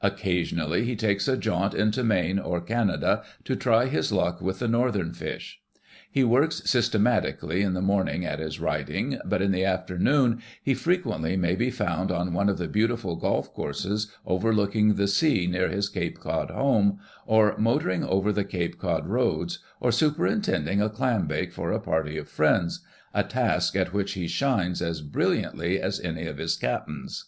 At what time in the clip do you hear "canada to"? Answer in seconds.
2.60-3.54